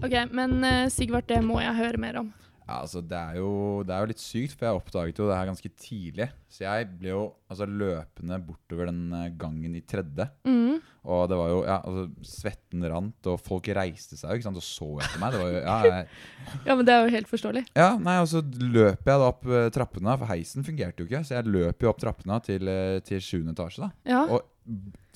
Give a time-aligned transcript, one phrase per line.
[0.00, 2.30] Ok, men eh, Sigvart, det må jeg høre mer om.
[2.70, 3.48] Ja, altså det er, jo,
[3.82, 6.28] det er jo litt sykt, for jeg oppdaget jo det her ganske tidlig.
[6.50, 10.28] Så jeg ble jo altså, løpende bortover den eh, gangen i tredje.
[10.46, 10.76] Mm.
[11.10, 14.60] Og det var jo, ja, altså Svetten rant, og folk reiste seg jo ikke sant,
[14.60, 15.34] og så etter meg.
[15.34, 17.64] Det var jo, ja, jeg, Ja, men det er jo helt forståelig.
[17.80, 21.24] ja, nei, og så løp jeg da opp eh, trappene, for heisen fungerte jo ikke.
[21.26, 23.42] Så jeg løp jo opp trappene til, eh, til 7.
[23.56, 23.90] etasje, da.
[24.14, 24.22] Ja.
[24.36, 24.46] Og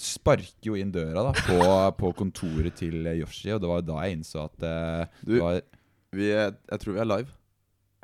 [0.01, 1.61] sparker jo inn døra da på,
[2.01, 5.61] på kontoret til Yoshi, og det var da jeg innså at uh, Du- det var
[6.15, 7.33] Vi er, jeg tror vi er live.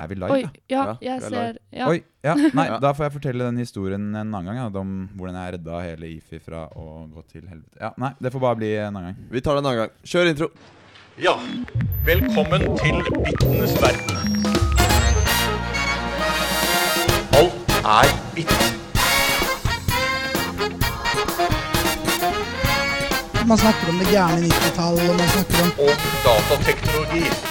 [0.00, 0.32] Er vi live?
[0.32, 1.88] Oi, ja, Ja, jeg er ser ja.
[1.90, 2.78] Oi, ja, nei, Ja.
[2.84, 4.56] Da får jeg fortelle den historien en annen gang.
[4.56, 7.76] Ja, om hvordan jeg redda hele IFI fra å gå til helvete.
[7.80, 9.28] Ja, Nei, det får bare bli en annen gang.
[9.30, 9.92] Vi tar det en annen gang.
[10.04, 10.48] Kjør intro.
[11.20, 11.34] Ja,
[12.08, 14.48] velkommen til Bittenes verden.
[17.36, 18.56] Alt er bitt
[23.50, 27.49] Man snakker om det gærne 90-tallet, og man snakker om Og datateknologi.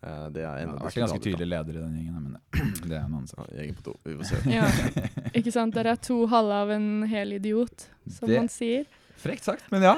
[0.04, 2.36] Eh, Det er en ja, vært ganske tydelig leder i den gjengen, men
[2.90, 3.46] det er en annen sak.
[3.50, 3.96] Ja, gjengen på to.
[4.04, 4.42] Vi får se.
[4.52, 4.68] Ja.
[5.40, 5.74] Ikke sant?
[5.74, 8.84] Dere er to halve av en hel idiot, som Det- man sier.
[9.16, 9.94] Frekt sagt, men ja.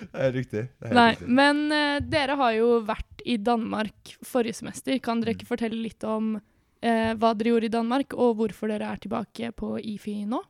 [0.00, 0.62] Det er riktig.
[0.80, 1.28] Det er Nei, riktig.
[1.38, 4.98] men uh, dere har jo vært i Danmark forrige semester.
[5.02, 5.38] Kan dere Mm.
[5.40, 9.52] ikke fortelle litt om uh, hva dere gjorde i Danmark, og hvorfor dere er tilbake
[9.56, 10.42] på IFI nå?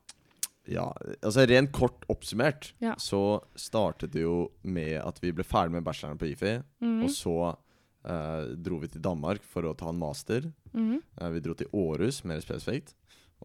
[0.66, 0.88] Ja,
[1.22, 2.96] altså Rent kort oppsummert Ja.
[2.98, 6.56] så startet det jo med at vi ble ferdig med bacheloren på IFI.
[6.82, 7.04] Mm.
[7.06, 10.50] Og så uh, dro vi til Danmark for å ta en master.
[10.74, 10.98] Mm.
[11.32, 12.96] Vi dro til Århus, mer spesifikt.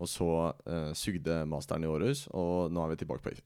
[0.01, 0.25] Og så
[0.71, 3.41] eh, sugde masteren i Århus, og nå er vi tilbake på IFI.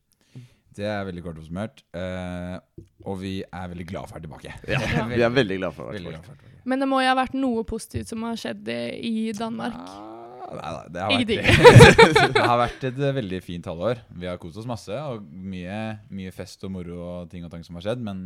[0.75, 1.83] Det er veldig kort oppsummert.
[1.95, 2.57] Uh,
[3.05, 4.55] og vi er veldig glad for å være tilbake.
[4.71, 4.81] Ja.
[5.13, 6.51] Vi er veldig glad for å være tilbake.
[6.65, 9.77] Men det må jo ha vært noe positivt som har skjedd i Danmark.
[9.77, 10.14] Ah,
[10.53, 14.01] nei, da, det, har vært, det har vært et eh, veldig fint halvår.
[14.21, 15.79] Vi har kost oss masse, og mye,
[16.13, 18.03] mye fest og moro og ting og tang som har skjedd.
[18.05, 18.19] Men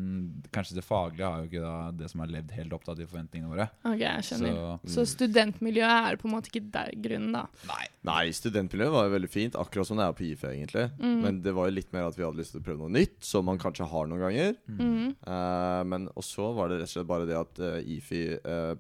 [0.56, 3.54] kanskje det faglige har jo ikke da det som har levd helt opp til forventningene
[3.54, 3.70] våre.
[3.84, 4.60] Ok, jeg skjønner.
[4.84, 7.46] Så Så studentmiljøet er på en måte ikke der grunnen, da.
[7.70, 7.86] nei.
[8.10, 10.86] Nei, studentmiljøet var jo veldig fint, akkurat som det er på IFI, egentlig.
[11.02, 11.18] Mm.
[11.26, 13.18] Men det var jo litt mer at vi hadde lyst til å prøve noe nytt,
[13.28, 14.54] som man kanskje har noen ganger.
[14.72, 15.10] Mm.
[15.28, 18.72] Uh, men også var det rett og slett bare det at uh, IFI eh,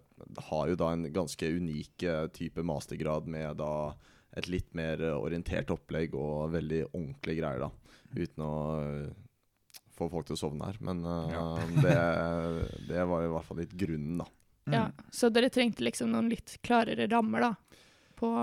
[0.49, 3.95] har jo da en ganske unik eh, type mastergrad med da
[4.37, 7.95] et litt mer orientert opplegg og veldig ordentlige greier, da.
[8.13, 9.09] Uten å eh,
[9.97, 10.79] få folk til å sovne her.
[10.85, 11.45] Men eh, Ja.
[11.85, 11.95] det,
[12.91, 14.29] det var i hvert fall litt grunnen, da.
[14.69, 14.75] Mm.
[14.75, 17.79] Ja, så dere trengte liksom noen litt klarere rammer, da,
[18.19, 18.33] på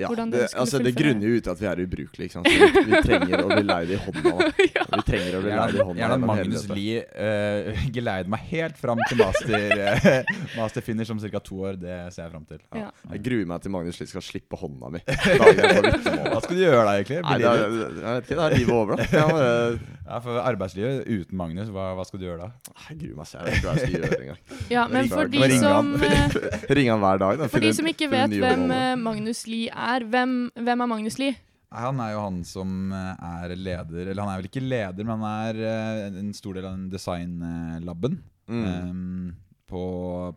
[0.00, 2.24] Ja, Hvordan det, altså, det grunner jo ut til at vi er ubrukelige.
[2.30, 2.46] Ikke sant?
[2.48, 4.30] Så vi, vi trenger å bli leid i hånda.
[4.72, 4.84] Ja.
[4.88, 5.98] Vi trenger å bli leid i hånda.
[6.00, 6.64] gjerne har gjennom Magnus.
[6.72, 11.42] Lie uh, geleid meg helt fram til master, uh, master finish om ca.
[11.44, 11.76] to år.
[11.82, 12.62] Det ser jeg fram til.
[12.78, 12.88] Ja.
[13.12, 15.02] Jeg gruer meg til Magnus Lie skal slippe hånda mi.
[15.04, 15.36] jeg.
[15.42, 17.20] Hva skal du gjøre da, egentlig?
[17.26, 19.08] Nei, det er, jeg vet ikke, det er livet over, da.
[19.12, 22.72] Jeg, bare, Ja, for arbeidslivet uten Magnus, hva, hva skal du gjøre da?
[22.88, 23.46] jeg gruer meg, selv.
[23.46, 24.40] jeg vet ikke hva jeg skal gjøre engang.
[24.72, 25.92] ja, men for de som han.
[26.08, 27.38] eh, Ring han hver dag.
[27.42, 31.18] Da, For de som ikke vet hvem eh, Magnus Lie er, hvem, hvem er Magnus
[31.20, 31.34] Lie?
[31.72, 35.04] Nei, Han er jo han som eh, er leder Eller han er vel ikke leder,
[35.06, 38.14] men han er eh, en stor del av den designlaben
[38.46, 38.64] mm.
[38.90, 39.28] um,
[39.72, 39.84] på,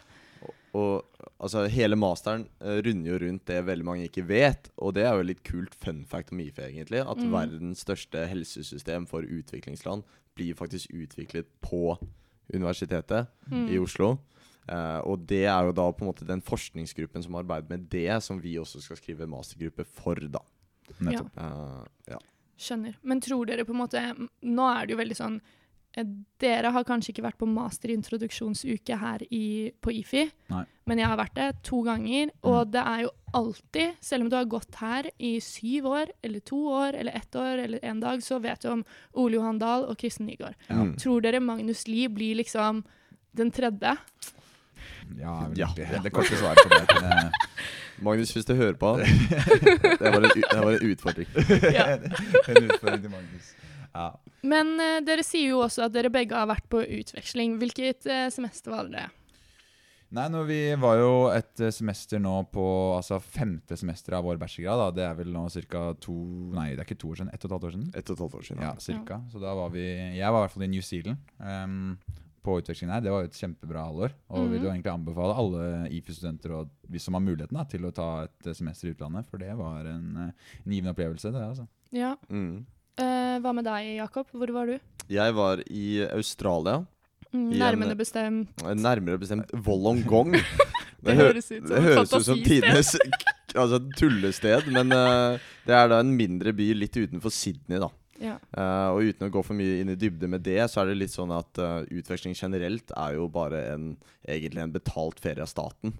[0.73, 1.03] Og
[1.37, 5.13] altså, hele masteren uh, runder jo rundt det veldig mange ikke vet, og det er
[5.15, 7.03] jo litt kult fun fact om IFE, egentlig.
[7.05, 7.31] At Mm.
[7.31, 10.03] verdens største helsesystem for utviklingsland
[10.35, 11.97] blir faktisk utviklet på
[12.53, 13.69] universitetet Mm.
[13.69, 14.17] i Oslo.
[14.69, 18.23] Uh, og det er jo da på en måte den forskningsgruppen som arbeider med det,
[18.23, 20.39] som vi også skal skrive mastergruppe for, da.
[20.99, 21.37] Nettopp.
[21.37, 22.17] Eh, ja.
[22.59, 22.95] Skjønner.
[23.03, 24.01] Men tror dere på en måte
[24.43, 25.41] Nå er det jo veldig sånn
[26.41, 30.63] Dere har kanskje ikke vært på masterintroduksjonsuke her i, på IFI, Nei.
[30.89, 32.31] men jeg har vært det to ganger.
[32.49, 36.41] Og det er jo alltid, selv om du har gått her i syv år, eller
[36.49, 39.85] to år, eller ett år, eller en dag, så vet du om Ole Johan Dahl
[39.85, 40.57] og Kristen Nygaard.
[40.69, 40.95] Mm.
[40.97, 42.83] Tror dere Magnus Lie blir liksom
[43.37, 43.95] den tredje?
[45.19, 45.69] Ja, Ja.
[45.75, 47.05] det, det korte svaret på det.
[47.05, 47.29] Eh,
[48.03, 51.27] Magnus, hvis du hører på Det var en, det var en utfordring.
[51.69, 51.85] Ja.
[52.49, 53.53] en utfordring til Magnus.
[53.93, 54.11] Ja.
[54.43, 57.59] Men eh, dere sier jo også at dere begge har vært på utveksling.
[57.61, 59.05] Hvilket eh, semester var det?
[60.13, 62.63] Nei, nå, Vi var jo et eh, semester nå på
[62.93, 64.81] altså femte semester av vår bachelorgrad.
[64.81, 64.97] Da.
[64.97, 65.85] Det er vel nå ca.
[66.01, 66.17] to
[66.53, 67.31] Nei, det er ikke to år siden.
[67.33, 67.87] Ett og et halvt år siden.
[67.93, 68.65] Et og et halvt år siden.
[68.67, 69.21] Ja, cirka.
[69.33, 71.97] Så da var vi Jeg var i hvert fall i New Zealand um,
[72.43, 73.01] på utvekslingen her.
[73.01, 74.13] Det var jo et kjempebra halvår.
[74.35, 75.65] Og vil jo egentlig anbefale alle
[75.97, 76.55] IFU-studenter
[76.93, 79.53] vi som har muligheten da, til å ta et eh, semester i utlandet, for det
[79.57, 81.31] var en, eh, en givende opplevelse.
[81.33, 81.67] det altså.
[81.95, 82.13] Ja.
[82.29, 82.65] Mm.
[83.33, 84.27] Eh, hva med deg, Jakob?
[84.33, 84.77] Hvor var du?
[85.11, 86.83] Jeg var i Australia.
[87.33, 90.35] Mm, I en- nærmere bestemt Nærmere bestemt Wollongong.
[91.03, 92.91] Det hø- høres ut som det høres ut som tidenes
[93.59, 95.35] altså, tullested, men uh,
[95.67, 97.89] det er da en mindre by litt utenfor Sydney, da.
[98.23, 98.37] Ja.
[98.55, 100.95] Uh, og uten å gå for mye inn i dybde med det, så er det
[101.01, 103.89] litt sånn at uh, utveksling generelt er jo bare en,
[104.23, 105.91] egentlig en betalt ferie av staten.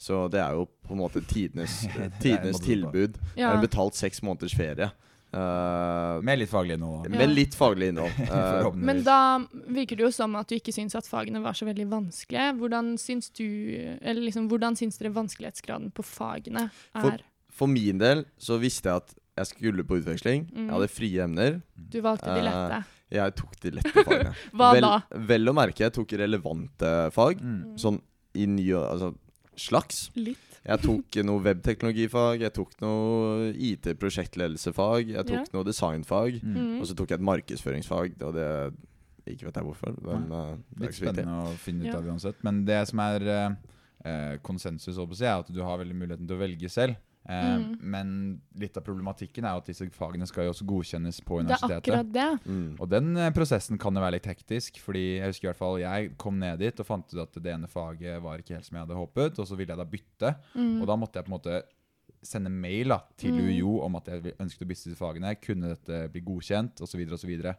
[0.00, 3.20] Så det er jo på en måte tidenes, Det en tidenes tilbud.
[3.20, 3.22] Ja.
[3.22, 3.36] det.
[3.38, 4.90] Det er en betalt seks måneders ferie.
[5.32, 7.08] Eh, Med litt faglig innhold.
[7.10, 8.10] med litt faglig innhold.
[8.30, 9.38] Uh, Men da
[9.70, 12.50] virker det jo som at du ikke syns at fagene var så veldig vanskelige.
[12.58, 13.44] Hvordan syns du
[14.00, 17.22] Eller liksom, hvordan syns dere vanskelighetsgraden på fagene er?
[17.50, 20.46] for min del så visste jeg at jeg skulle på utveksling.
[20.52, 20.66] Mm.
[20.66, 21.58] Jeg hadde frie emner.
[21.74, 22.66] Du valgte de lette.
[22.70, 22.84] lette.
[23.10, 24.34] Jeg tok de lette fagene.
[24.56, 25.22] Hva vel, da?
[25.30, 27.42] Vel å merke, jeg tok relevante fag.
[27.42, 27.74] Mm.
[27.80, 28.00] Sånn
[28.38, 29.14] i ny Altså
[29.58, 30.08] slags.
[30.16, 30.49] Litt.
[30.66, 35.44] Jeg tok noe webteknologifag, jeg tok noe IT-prosjektledelsefag, jeg tok Ja.
[35.54, 36.54] noe designfag, Mm.
[36.54, 36.80] Mm.
[36.80, 38.22] og så tok jeg et markedsføringsfag.
[38.22, 38.74] Og det
[39.26, 42.34] Ikke vet jeg hvorfor, men eh, det er Litt spennende å finne ut av uansett.
[42.42, 43.50] Men det som er eh,
[44.04, 46.96] eh, konsensus, er at du har veldig muligheten til å velge selv.
[47.28, 47.76] Eh, Mm.
[47.80, 51.50] Men litt av problematikken er jo at disse fagene skal jo også godkjennes på Det
[51.52, 51.76] er universitetet.
[51.82, 52.40] akkurat det.
[52.46, 52.76] Mm.
[52.80, 55.78] Og den eh, prosessen kan jo være litt hektisk, fordi jeg husker i hvert fall
[55.80, 58.76] jeg kom ned dit og fant ut at det ene faget var ikke helt som
[58.78, 60.34] jeg hadde håpet, og så ville jeg da bytte.
[60.56, 60.80] Mm.
[60.80, 61.62] Og da måtte jeg på en måte
[62.22, 63.46] sende mail da, til Mm.
[63.48, 65.34] UiO om at jeg ønsket å bytte disse fagene.
[65.40, 67.00] Kunne dette bli godkjent, osv.
[67.12, 67.54] osv.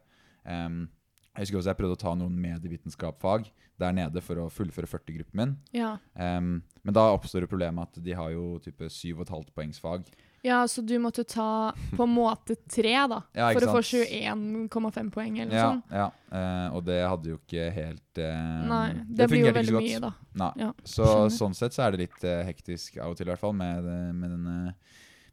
[0.46, 0.90] Um,
[1.32, 3.46] jeg husker også jeg prøvde å ta noen medievitenskapsfag
[3.82, 5.54] der nede for å fullføre 40-gruppen min.
[5.76, 5.96] Ja.
[6.14, 10.06] Um, men da oppstår det problemet at de har jo type 7,5 poengsfag.
[10.44, 13.22] ja, så du måtte ta på en måte tre, da.
[13.38, 15.96] Ja, for å få 21,5 poeng eller noe Ja, sånt.
[15.96, 19.84] ja uh, og det hadde jo ikke helt uh, Nei, det, blir jo veldig så
[19.86, 20.12] mye, da.
[20.44, 20.52] Nei.
[20.66, 23.44] Ja, Så sånn sett så er det litt uh, hektisk av og til, i hvert
[23.44, 23.88] fall, med,
[24.18, 24.76] med, denne,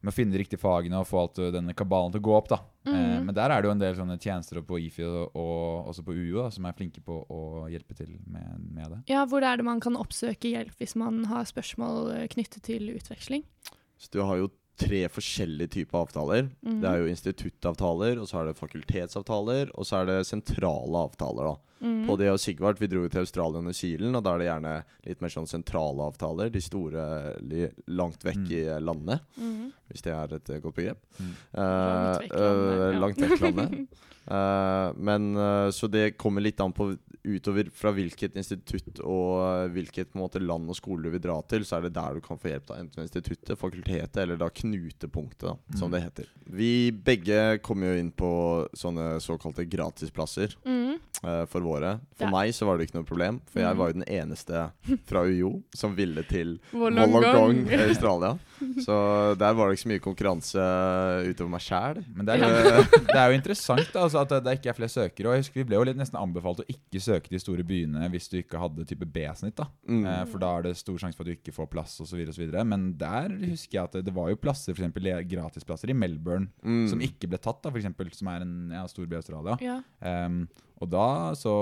[0.01, 2.49] med å finne de riktige fagene og få alt denne kabalen til å gå opp.
[2.49, 2.59] da.
[2.87, 3.25] Eh, Mhm.
[3.27, 6.15] men der er det jo en del sånne tjenester på IFI og, og også på
[6.15, 9.01] UiO da, som er flinke på å hjelpe til med, med det.
[9.09, 12.89] Ja, hvor er det man kan oppsøke hjelp hvis man har spørsmål eh, knyttet til
[12.95, 13.43] utveksling?
[13.99, 16.51] Så du har jo tre forskjellige typer avtaler.
[16.65, 16.81] Mm.
[16.81, 21.51] Det er jo instituttavtaler, og så er det fakultetsavtaler, og så er det sentrale avtaler.
[21.51, 21.57] da.
[21.81, 22.07] Mhm.
[22.09, 24.39] På det og Sigvart, vi dro jo til Australia og New Zealand, og da er
[24.39, 26.51] det gjerne litt mer sånn sentrale avtaler.
[26.51, 27.05] De store
[27.41, 28.51] li, langt vekk Mm.
[28.51, 29.73] i landet, mm.
[29.91, 30.99] hvis det er et eh, godt begrep.
[31.21, 31.33] Mm.
[31.55, 32.99] Eh, Langt vekk landet, uh, ja.
[33.01, 33.89] langt vekk landet.
[34.29, 36.91] Eh, men uh, Så det kommer litt an på
[37.25, 41.23] utover fra hvilket institutt og eh, hvilket på en måte, land og skole du vil
[41.25, 42.67] dra til, så er det der du kan få hjelp.
[42.69, 45.93] da Enten instituttet, fakultetet eller da knutepunktet, da, som Mm.
[45.97, 46.27] det heter.
[46.45, 51.01] Vi begge kommer jo inn på sånne såkalte gratisplasser Mhm.
[51.25, 52.01] eh, for våre.
[52.17, 52.31] For Ja.
[52.31, 53.79] meg så var det ikke noe problem, for jeg Mhm.
[53.79, 54.73] var jo den eneste
[55.07, 57.69] fra UiO som ville til Wollongong.
[57.71, 58.39] I Australia.
[58.83, 60.63] Så der var det ikke så mye konkurranse
[61.31, 62.01] utover meg sjæl.
[62.17, 64.91] Men det er, jo, det er jo interessant da, altså, at det ikke er flere
[64.91, 65.27] søkere.
[65.31, 68.09] Og jeg husker Vi ble jo litt nesten anbefalt å ikke søke de store byene
[68.11, 69.57] hvis du ikke hadde type B-snitt.
[69.57, 69.67] da.
[69.89, 70.05] Mm.
[70.07, 72.19] Eh, for da er det stor sjanse for at du ikke får plass osv.
[72.67, 76.89] Men der husker jeg at det, det var jo plasser, eksempel gratisplasser i Melbourne Mm.
[76.89, 79.57] som ikke ble tatt, da, for eksempel, som er en ja, stor by i Australia.
[79.61, 79.83] Ja.
[80.03, 80.49] Ehm,
[80.81, 81.53] og da, så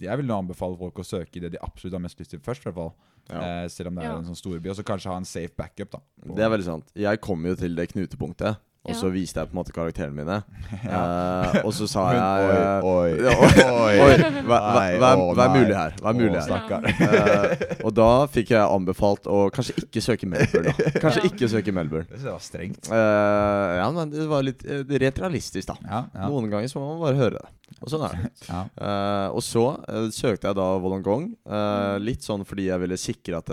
[0.00, 2.40] Jeg vil nå anbefale folk å søke i det de absolutt har mest lyst til
[2.40, 2.92] først, i hvert fall.
[3.28, 3.40] Ja.
[3.64, 4.16] Eh, selv om det er Ja.
[4.18, 4.70] en sånn storby.
[4.70, 5.98] Og så kanskje ha en safe backup, da.
[6.24, 6.86] Det er veldig sant.
[6.96, 8.96] Jeg kom jo til det knutepunktet Og Ja.
[8.96, 10.38] så viste jeg på en måte karakterene mine.
[10.80, 13.48] Uh, og så sa Men jeg oi, oi,
[13.84, 14.14] Oi, oi.
[14.46, 15.92] hva, hva, hva, er- hva er mulig her?
[16.00, 16.86] Hva er mulig her?
[16.96, 20.72] Uh, og da fikk jeg anbefalt å kanskje ikke søke Melbourne.
[20.72, 21.28] da Kanskje Ja.
[21.28, 22.08] ikke søke Melbourne.
[22.08, 22.88] Det var strengt.
[22.88, 25.76] Uh, ja, men det var litt rent realistisk, da.
[25.84, 26.28] Ja, ja.
[26.32, 27.48] Noen ganger så må man bare høre det.
[27.84, 28.30] Og sånn er det.
[28.48, 28.62] ja.
[28.80, 31.28] Uh, og så uh, søkte jeg da Wollongong.
[31.46, 32.04] eh, Mm.
[32.06, 33.50] litt sånn fordi jeg ville sikre at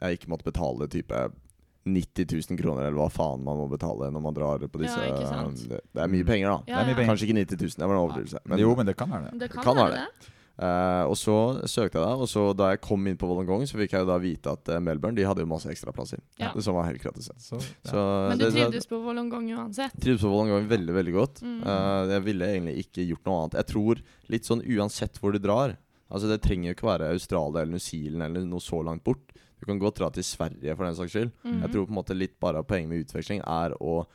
[0.00, 1.18] jeg ikke måtte betale type
[1.86, 5.42] 90 000 kroner, eller hva faen man må betale når man drar på disse Ja,
[5.46, 6.56] det, det er mye penger, da.
[6.66, 7.00] Ja, mye ja.
[7.00, 7.12] penger.
[7.12, 8.42] Kanskje ikke 90 000, det var en overdrivelse.
[8.44, 9.44] Men, jo, men det kan være det.
[9.44, 10.32] Det kan, Kan være det.
[10.56, 11.34] Uh, og så
[11.68, 14.14] søkte jeg da, og så da jeg kom inn på Wollongong, så fikk jeg da
[14.22, 16.22] vite at eh, Melbourne De hadde jo masse ekstraplasser.
[16.40, 16.54] Ja.
[16.64, 17.28] Som var helt gratis.
[17.44, 17.90] Så, ja.
[17.90, 19.92] Så Men du trivdes på Wollongong uansett?
[20.00, 21.42] Trivdes på Wollongong veldig, veldig godt.
[21.44, 21.58] Mm.
[21.60, 23.58] Uh, jeg ville egentlig ikke gjort noe annet.
[23.60, 24.00] Jeg tror
[24.32, 25.76] litt sånn uansett hvor du drar
[26.06, 29.32] Altså Det trenger jo ikke være Australia eller New Zealand eller noe så langt bort.
[29.60, 31.30] Du kan godt dra til Sverige for den saks skyld.
[31.44, 31.60] Mhm.
[31.62, 34.06] Jeg tror på en måte litt bare av poenget med utveksling er å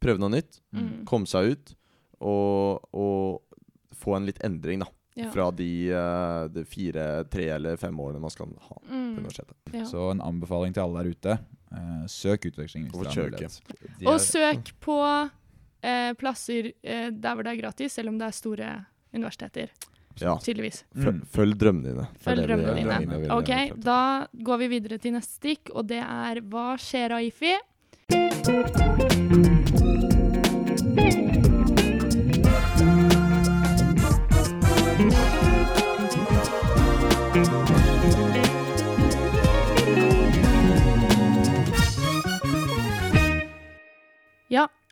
[0.00, 0.60] prøve noe nytt.
[0.74, 1.04] Mm.
[1.06, 1.74] Komme seg ut
[2.20, 3.42] og, og
[3.98, 4.86] få en litt endring, da.
[5.18, 5.30] Ja.
[5.34, 9.16] Fra de, eh, de fire, tre eller fem årene man skal ha på Mm.
[9.18, 9.56] universitetet.
[9.74, 9.84] Ja.
[9.84, 11.38] Så en anbefaling til alle der ute.
[11.70, 13.60] eh, søk utveksling hvis det dere har mulighet.
[13.98, 15.30] De Og er- søk på
[15.82, 19.68] eh, plasser eh, der hvor det er gratis, selv om det er store universiteter.
[20.20, 20.36] Ja.
[20.42, 20.84] Tydeligvis.
[20.96, 21.26] Følg, Mm.
[21.34, 22.06] følg drømmene dine.
[22.24, 23.20] Følg drømmene dine.
[23.20, 27.22] vil Ok, da går vi videre til neste stikk, og det er Hva skjer av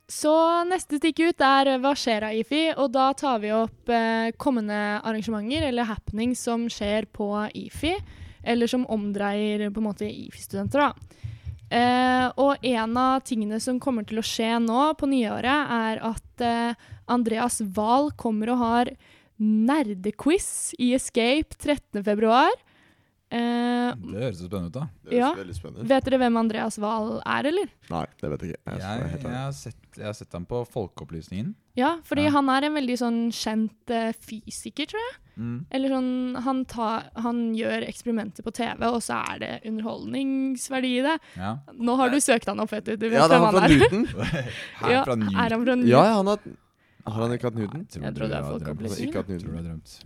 [0.06, 0.32] så
[0.68, 2.62] neste stikk ut er Hva skjer av IFI?
[2.78, 7.96] Og da tar vi opp eh, kommende arrangementer eller happenings som skjer på IFI,
[8.46, 11.24] eller som omdreier på en måte IFI-studenter, da.
[11.66, 16.44] Eh, og en av tingene som kommer til å skje nå på nyåret, er at
[16.46, 18.92] eh, Andreas Wahl kommer og har
[19.42, 22.04] nerdequiz i Escape 13.
[23.28, 24.88] Eh, Det høres så spennende ut, da.
[25.02, 25.30] Det høres Ja.
[25.34, 25.88] veldig spennende ut.
[25.88, 27.66] vet dere hvem Andreas Wahl er, eller?
[27.90, 28.60] Nei, det vet jeg ikke.
[28.66, 31.54] Jeg, Jeg, jeg, har sett, jeg har sett ham på Folkeopplysningen.
[31.76, 32.30] Ja, fordi Ja.
[32.30, 35.16] han er en veldig sånn kjent uh, fysiker, tror jeg.
[35.70, 41.02] Eller sånn, han, tar, han gjør eksperimenter på TV, og så er det underholdningsverdi i
[41.02, 41.18] det.
[41.36, 41.58] Ja.
[41.74, 42.96] Nå har du søkt han opp, vet du.
[42.96, 44.06] du vet Ja, det er han fra Newton.
[44.80, 45.86] Her fra er han fra Newton?
[45.88, 46.38] Ja, ja, han har
[47.06, 47.86] Har han ikke hatt Newton?
[47.90, 48.42] Jeg tror det er.
[48.42, 49.08] Folkeopplysningen.
[49.10, 50.04] Ikke hatt Tror du har drømt.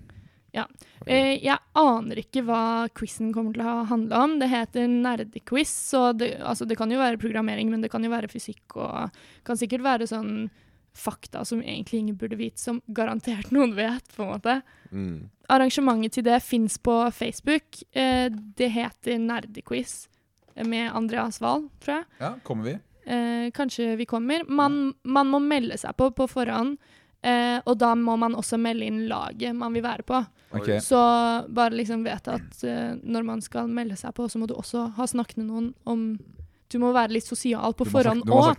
[0.55, 4.39] Eh, jeg aner ikke hva quizen kommer til å handle om.
[4.41, 8.13] Det heter nerdequiz, så det, altså det kan jo være programmering, men det kan jo
[8.13, 10.51] være fysikk og kan sikkert være sånn
[10.97, 14.61] fakta som egentlig ingen burde vite, som garantert noen vet, på en måte.
[14.91, 15.31] Mm.
[15.51, 17.83] Arrangementet til det fins på Facebook.
[17.93, 20.05] Eh, det heter Nerdequiz
[20.67, 22.09] med Andreas Wahl, tror jeg.
[22.21, 22.79] Ja, kommer vi?
[23.11, 24.45] Eh, kanskje vi kommer.
[24.49, 26.77] Man, man må melde seg på på forhånd,
[27.23, 30.21] eh, og da må man også melde inn laget man vil være på.
[30.53, 30.81] Okay.
[30.83, 30.99] Så
[31.49, 34.89] bare liksom vet at eh, når man skal melde seg på, så må du også
[34.97, 36.19] ha snakket med noen om
[36.71, 38.59] Du må være litt sosial på forhånd òg.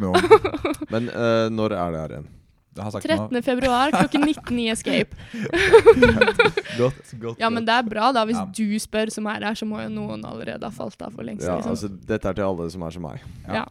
[0.91, 2.30] Men eh, når er det her igjen?
[2.72, 3.27] Jeg har sagt noe.
[3.27, 3.41] 13.
[3.44, 5.15] februar klokken 19 i Escape.
[6.77, 8.24] Godt, godt, Ja, men det er bra, da.
[8.25, 8.46] Hvis Ja.
[8.46, 11.44] du spør som er her, så må jo noen allerede ha falt av for lengst.
[11.48, 11.72] Ja, liksom.
[11.75, 13.22] altså Dette er til alle som er som meg.
[13.48, 13.65] Ja.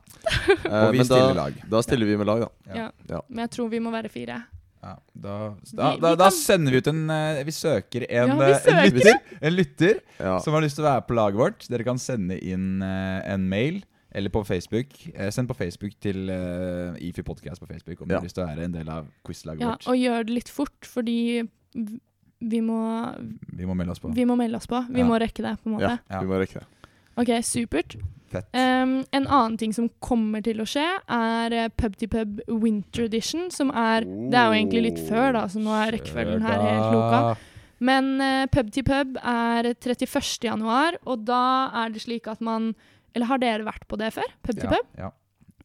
[0.69, 1.55] Eh, Og vi stiller da, lag.
[1.71, 2.51] da stiller vi med lag, da.
[2.77, 2.91] Ja.
[3.09, 3.21] Ja.
[3.29, 4.43] Men jeg tror vi må være fire.
[4.83, 8.07] Ja, da, da, Vi- da, vi da kan- sender vi ut en eh, Vi søker
[8.09, 8.79] en, Ja, vi søker.
[8.79, 10.39] en lytter, en lytter Ja.
[10.41, 11.69] som har lyst til å være på laget vårt.
[11.69, 13.83] Dere kan sende inn eh, en mail
[14.13, 14.89] eller på Facebook.
[15.15, 18.15] Eh, send på Facebook til IFI Podcast på Facebook om Ja.
[18.17, 19.87] dere har lyst til å være en del av quizlaget Ja, vårt.
[19.87, 21.49] og gjør det litt fort, fordi
[22.41, 23.15] vi må,
[23.55, 24.15] Vi må melde oss på.
[24.15, 24.81] vi må melde oss på.
[24.91, 25.07] Vi Ja.
[25.07, 25.81] må rekke det, på en måte.
[25.83, 26.21] ja, Ja.
[26.23, 26.67] vi må rekke det.
[27.19, 27.97] OK, supert.
[28.33, 33.09] Um, en annen ting som kommer til å skje, er eh, Pub to Pub Winter
[33.09, 36.63] Edition, som er Det er jo egentlig litt før, da, så nå er rekkefølgen her
[36.63, 37.23] helt loka.
[37.81, 40.21] Men uh, Pub til Pub er 31.
[40.47, 41.43] januar, og da
[41.83, 42.75] er det slik at man
[43.17, 44.29] Eller har dere vært på det før?
[44.47, 44.95] Pub til Ja, pub?
[45.01, 45.11] ja.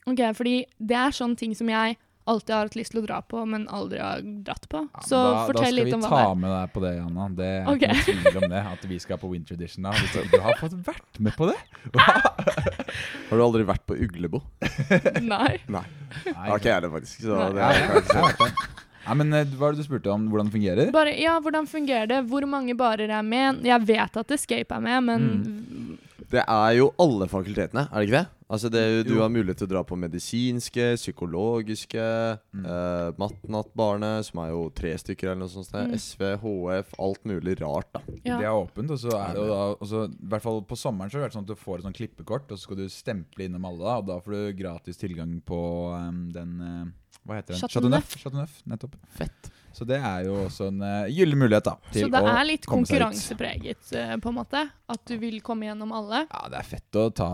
[0.05, 3.19] Ok, fordi det er sånne ting som jeg alltid har hatt lyst til å dra
[3.21, 4.81] på, men aldri har dratt på.
[4.85, 6.09] Ja, Så da, fortell litt om hva det er.
[6.09, 7.27] Da skal vi ta med deg på det, Janna.
[7.37, 7.99] Det er okay.
[8.01, 8.63] ikke noe tvil om det.
[8.71, 9.85] At vi skal på Winter Edition.
[9.85, 11.57] da du, har fått vært med på det?
[13.29, 14.41] Har du aldri vært på Uglebo?
[15.25, 15.57] Nei.
[15.71, 15.85] Nei.
[16.23, 17.25] Det Har ikke jeg det, faktisk.
[17.25, 17.51] Så Nei.
[17.55, 18.55] det er.
[19.05, 20.27] Nei, men eh, Hva er det du spurte om?
[20.31, 20.91] Hvordan det fungerer?
[20.95, 22.21] Bare, ja, hvordan fungerer det?
[22.31, 23.61] Hvor mange barer er med?
[23.67, 25.97] Jeg vet at Escape er med, men Mm.
[26.31, 28.27] Det er jo alle fakultetene, er det ikke det?
[28.47, 29.21] Altså det, du Jo.
[29.23, 32.65] har mulighet til å dra på medisinske, psykologiske, Mm.
[32.65, 35.71] eh, Matnattbarnet, som er jo tre stykker eller noe sånt.
[35.73, 35.93] Mm.
[35.97, 38.01] SV, HF, alt mulig rart, da.
[38.23, 38.37] Ja.
[38.37, 41.09] Det er åpent, og så er det jo da også, I hvert fall på sommeren
[41.09, 42.85] så har det vært sånn at du får et sånn klippekort, og så skal du
[42.87, 45.59] stemple innom alle, da, og da får du gratis tilgang på
[45.97, 46.85] um, den uh,
[47.25, 47.67] Hva heter den?
[47.67, 48.15] Chateau Neuf.
[48.21, 48.95] Chateau Neuf, nettopp.
[49.09, 49.49] Fett.
[49.73, 51.73] Så det er jo også en uh, gyllen mulighet, da.
[51.89, 53.01] Så Til det å er litt komme seg ut.
[53.09, 54.69] konkurransepreget, uh, på en måte?
[54.87, 56.27] At du vil komme gjennom alle?
[56.29, 57.31] Ja, det er fett å ta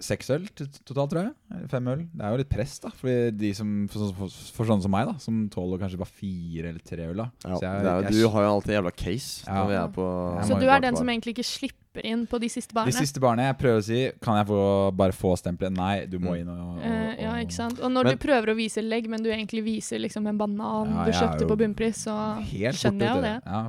[0.00, 1.68] seks øl totalt, tror jeg.
[1.72, 2.04] Fem øl.
[2.14, 2.88] Det er jo litt press, da.
[2.94, 6.68] Fordi de som, for, for, for sånne som meg, da, som tåler kanskje bare fire
[6.70, 7.30] eller tre øl, da.
[7.44, 9.54] Ja, Så jeg- er, jeg- du har jo alltid jævla case Ja.
[9.58, 10.06] når vi er på
[10.46, 13.48] Så du er den som egentlig ikke slipper inn på de siste De siste barna
[13.48, 14.60] jeg prøver å si Kan jeg få,
[14.96, 15.72] bare få stempelet?
[15.76, 16.40] Nei, du må Mm.
[16.40, 17.78] inn og, og, og ja, ikke sant?
[17.80, 20.90] Og når Men- du prøver å vise legg, men du egentlig viser liksom en banan
[20.94, 22.14] Ja, du kjøpte på bunnpris, så
[22.44, 23.42] skjønner jeg jo det.
[23.46, 23.62] Ja,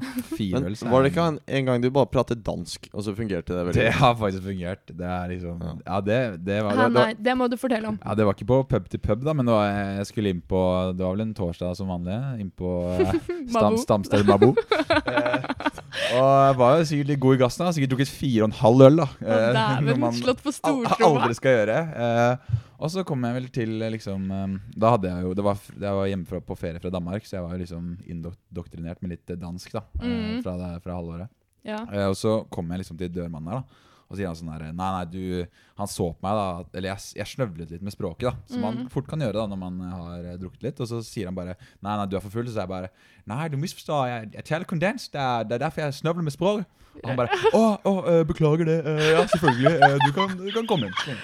[0.59, 3.65] Men var det ikke en, en gang du bare pratet dansk, og så fungerte det
[3.69, 4.85] veldig Det har faktisk fungert.
[4.89, 6.01] Det er liksom Ja.
[6.01, 7.99] Det, det var det, nei, det, må du fortelle om.
[8.03, 9.67] ja, det var ikke på pub til pub, da, men det var,
[9.99, 10.59] jeg skulle inn på
[10.97, 12.19] Det var vel en torsdag som vanlig.
[12.39, 13.13] Inn på eh,
[13.53, 14.53] stam, Stamstedet Mabo.
[15.89, 17.65] Og jeg var jo sikkert litt god i gassen.
[17.65, 19.07] da Sikkert drukket fire og en halv øl, da.
[19.21, 21.23] Eh, Dæven, man slått på stortromma.
[21.23, 21.77] aldri skal gjøre.
[22.05, 25.43] Eh, og så kom jeg vel til eh, liksom eh, Da hadde jeg jo Det
[25.43, 29.15] var, jeg var hjemme på ferie fra Danmark, så jeg var jo liksom indoktrinert med
[29.17, 29.83] litt dansk, da.
[30.01, 30.41] Mhm.
[30.45, 31.29] fra, det, fra halvåret.
[31.67, 31.83] Ja.
[31.91, 33.85] Eh, og så kom jeg liksom til dørmannen her, da.
[34.09, 35.45] Og sier han sånn her Nei, nei, du
[35.77, 36.77] Han så på meg, da.
[36.79, 38.31] Eller jeg, jeg snøvlet litt med språket, da.
[38.49, 38.87] Som man Mhm.
[38.89, 40.79] fort kan gjøre da når man har drukket litt.
[40.81, 41.53] Og så sier han bare
[41.83, 42.47] Nei, nei, du er for full.
[42.49, 42.89] Så jeg bare
[43.29, 44.07] Nei, du misforstår.
[44.09, 45.07] Jeg, jeg taler kondens.
[45.13, 46.65] Det er, det er derfor jeg snøvler med språket.
[46.99, 48.79] Og han bare Å, å eh, beklager det.
[48.89, 49.75] Eh, ja, selvfølgelig.
[49.77, 51.19] Eh, du, kan, du kan komme inn.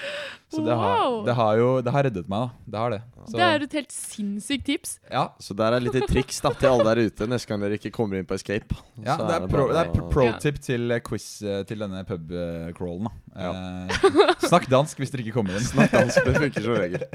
[0.53, 2.71] Så det har, det har jo Det har reddet meg, da.
[2.71, 2.99] Det har det.
[3.25, 4.91] Så, Det er et helt sinnssykt tips.
[5.11, 7.79] ja, Så der er litt lite triks da til alle der ute neste gang dere
[7.79, 8.77] ikke kommer inn på Escape.
[9.01, 12.05] Ja, Så det er, pro, det er pro tip til eh, quiz eh, til denne
[12.07, 13.09] pub-crawlen.
[13.09, 13.49] da.
[13.49, 15.65] Eh, snakk dansk hvis dere ikke kommer inn.
[15.65, 17.07] Snakk dansk, det funker som regel.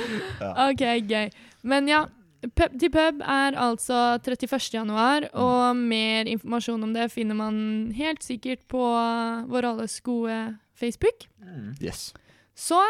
[0.70, 1.28] Ok, gøy.
[1.68, 2.06] Men ja,
[2.42, 4.74] Pub til pub er altså 31.
[4.74, 5.40] januar, Mm.
[5.40, 8.80] og mer informasjon om det finner man helt sikkert på
[9.48, 11.26] vår alles gode Facebook.
[11.82, 12.14] Yes.
[12.56, 12.80] Så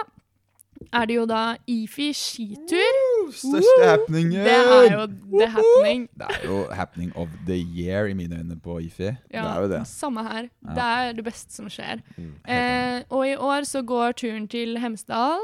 [0.92, 3.00] er det jo da IFI skitur.
[3.34, 4.32] Største happeningen!
[4.46, 5.06] Det er jo
[5.38, 6.08] the happening.
[6.16, 9.02] Det er jo happening of the year i mine øyne på IFI.
[9.02, 9.86] Ja, Det er jo det.
[9.86, 10.48] Samme her.
[10.68, 10.74] Ja.
[10.74, 12.00] Det er det beste som skjer.
[12.16, 12.32] Mm.
[12.48, 15.38] Eh, og i år så går turen til Hemsedal.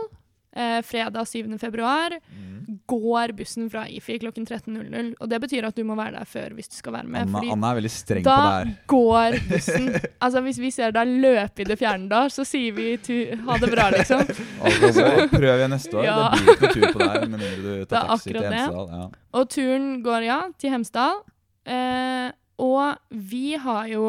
[0.56, 1.58] Eh, fredag 7.
[1.60, 2.78] februar Mm.
[2.88, 5.10] går bussen fra IFI klokken 13.00.
[5.20, 7.26] Og det betyr at du må være der før hvis du skal være med.
[7.28, 8.64] Anna, Anna er veldig streng på det her.
[8.64, 9.90] Da går bussen.
[10.25, 13.12] Altså Hvis vi ser deg løpe i det fjerne da, så sier vi tu
[13.47, 14.25] ha det bra, liksom.
[14.66, 16.04] Altså, prøv igjen neste år.
[16.08, 16.19] Ja.
[16.32, 18.42] Det blir ikke tur på deg med mindre du tar taxi til.
[18.49, 18.88] Hemsedal.
[18.97, 19.06] Ja.
[19.36, 21.21] Og turen går, ja, til Hemsedal.
[21.66, 24.06] Eh, og vi har jo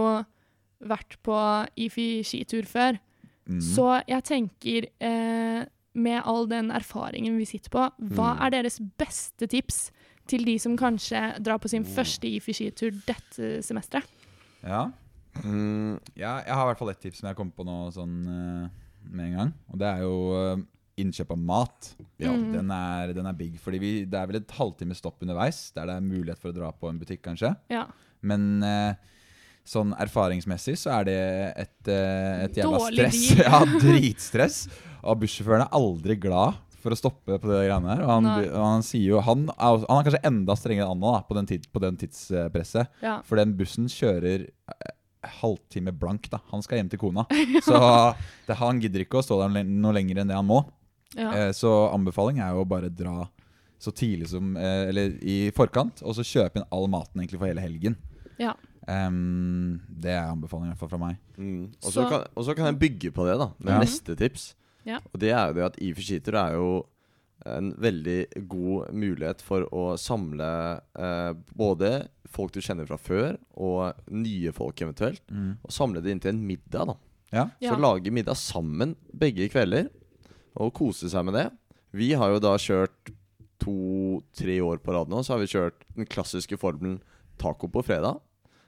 [0.88, 1.38] vært på
[1.75, 2.99] IFI skitur før.
[3.47, 3.62] Mm.
[3.63, 5.65] Så jeg tenker, eh,
[5.97, 8.41] med all den erfaringen vi sitter på, hva Mm.
[8.45, 9.89] er deres beste tips
[10.27, 14.05] til de som kanskje drar på sin første IFI-skitur dette semesteret?
[14.63, 14.88] ja.
[15.43, 18.15] Mm, Ja, jeg har i hvert fall ett tips som jeg kom på nå sånn
[18.25, 18.69] eh,
[19.12, 19.51] med en gang.
[19.71, 20.63] Og det er jo eh,
[20.97, 21.91] innkjøp av mat.
[22.17, 22.47] Ja, Mm.
[22.55, 23.60] den, er, den er big.
[23.62, 26.55] Fordi vi, det er vel et halvtime stopp underveis, der det er mulighet for å
[26.57, 27.55] dra på en butikk, kanskje.
[27.69, 27.86] Ja.
[28.25, 28.95] Men eh,
[29.63, 31.19] sånn erfaringsmessig så er det
[31.67, 33.21] et, et jævla Dårlig stress.
[33.38, 33.45] deal.
[33.51, 34.57] ja, dritstress.
[35.08, 38.04] Og bussjåføren er aldri glad for å stoppe på det greiene her.
[38.06, 41.24] Og han, han sier jo Han er, han er kanskje enda strengere enn Anna da,
[41.28, 42.91] på den, tid, på den tidspresset.
[43.04, 43.17] ja.
[43.28, 44.93] For den bussen kjører eh,
[45.41, 46.39] halvtime blank, da.
[46.52, 47.26] Han skal hjem til kona.
[47.67, 47.80] Så
[48.48, 50.62] det, han gidder ikke å stå der noe lenger enn det han må.
[51.17, 51.32] ja.
[51.34, 53.26] Eh, så anbefaling er jo å bare dra
[53.80, 57.48] så tidlig som eh, Eller i forkant, og så kjøpe inn all maten egentlig for
[57.50, 57.98] hele helgen.
[58.41, 58.54] Ja.
[58.88, 61.17] Um, det er anbefaling i hvert fall fra meg.
[61.38, 61.65] mm.
[61.84, 63.80] Og Så- så kan, kan jeg bygge på det, da, med Ja.
[63.84, 64.54] neste tips.
[64.88, 65.02] Ja.
[65.12, 66.69] Og det er jo det at EVE Cheater er jo
[67.47, 70.47] en veldig god mulighet for å samle
[70.97, 71.91] eh, både
[72.34, 75.21] folk du kjenner fra før, og nye folk eventuelt.
[75.63, 76.97] Og samle det inn til en middag, da.
[77.32, 77.45] Ja.
[77.62, 77.71] Ja.
[77.76, 79.91] Så lage middag sammen begge kvelder,
[80.58, 81.47] og kose seg med det.
[81.95, 83.13] Vi har jo da kjørt
[83.62, 87.00] to-tre år på rad nå, så har vi kjørt den klassiske formelen
[87.41, 88.19] taco på fredag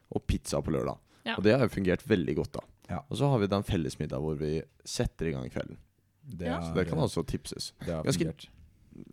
[0.09, 0.99] og pizza på lørdag.
[1.27, 1.35] Ja.
[1.37, 2.65] Og det har jo fungert veldig godt, da.
[2.89, 3.03] Ja.
[3.09, 5.77] Og så har vi da en fellesmiddag hvor vi setter i gang kvelden.
[6.29, 6.61] Det, Ja.
[6.61, 7.73] Så det kan også tipses.
[7.85, 8.47] det har ganske fungert.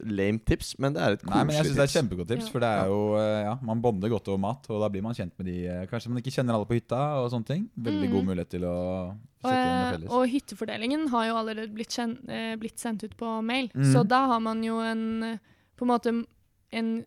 [0.03, 1.37] Lame tips, men det er et koselig tips.
[1.37, 3.53] Nei, men jeg synes det er et kjempegodt tips, for det er jo eh, Ja,
[3.63, 6.19] man bonder godt over mat, og da blir man kjent med de eh, Kanskje man
[6.19, 7.69] ikke kjenner alle på hytta og sånne ting.
[7.79, 8.15] Veldig Mm.
[8.17, 8.75] god mulighet til å
[9.45, 10.11] sette i gang eh, felles.
[10.11, 13.93] og hyttefordelingen har jo allerede blitt, kjen eh, blitt sendt ut på mail, mm.
[13.93, 15.39] så da har man jo en
[15.77, 16.25] På en måte
[16.73, 17.05] en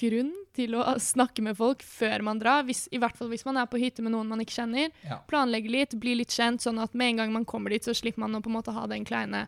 [0.00, 2.64] grunn til å snakke med folk før man drar.
[2.66, 4.90] Hvis, I hvert fall hvis man er på hytte med noen man ikke kjenner.
[5.06, 5.16] Ja.
[5.30, 8.20] Planlegge litt, bli litt kjent, sånn at med en gang man kommer dit, så slipper
[8.24, 9.40] man å på en måte ha den kleine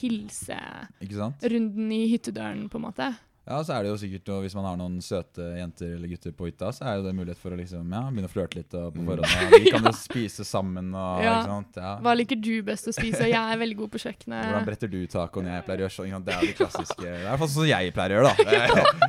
[0.00, 3.06] hilserunden i hyttedøren, på en måte.
[3.48, 6.48] Ja, så er det jo sikkert, Hvis man har noen søte jenter eller gutter på
[6.50, 8.90] hytta, så er jo det mulighet for å liksom, ja, begynne å flørte litt og
[8.92, 9.24] på forhånd.
[9.48, 11.38] Og vi kan jo spise sammen og Ja.
[11.38, 11.78] ikke sant?
[11.80, 11.92] Ja.
[12.04, 13.24] Hva liker du best å spise?
[13.30, 14.42] Jeg er veldig god på kjøkkenet.
[14.50, 15.94] Hvordan bretter du tacoen jeg pleier å gjøre?
[15.96, 16.24] sånn.
[16.28, 16.98] Det er jo det klassiske.
[17.00, 18.34] Det er i hvert fall sånn jeg pleier å gjøre, da.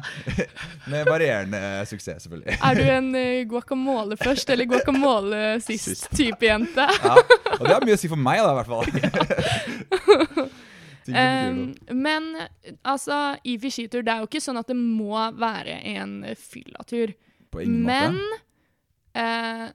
[0.95, 2.55] Med varierende suksess, selvfølgelig.
[2.63, 6.87] Er du en eh, guacamole først eller guacamole sist type jente?
[7.03, 7.17] Ja,
[7.59, 10.49] og det har mye å si for meg, da, i hvert fall.
[11.15, 12.35] Um, men
[12.85, 17.13] altså, i skitur, det er jo ikke sånn at det må være en eh, fyllatur.
[17.51, 18.39] På ingen Men måte.
[19.15, 19.67] eh,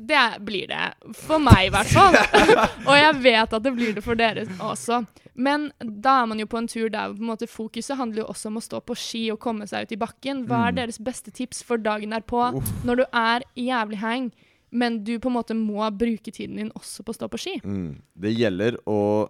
[0.00, 0.94] det er- blir det.
[1.14, 2.14] For meg, i hvert fall.
[2.88, 5.02] Og jeg vet at det blir det for dere også.
[5.36, 8.28] Men da er man jo på en tur der på en måte fokuset handler jo
[8.32, 10.46] også om å stå på ski og komme seg ut i bakken.
[10.48, 10.76] Hva er Mm.
[10.76, 12.72] deres beste tips for dagen derpå Uff.
[12.84, 14.32] når du er jævlig hang,
[14.72, 17.60] men du på en måte må bruke tiden din også på å stå på ski?
[17.64, 18.00] Mm.
[18.18, 19.28] Det gjelder å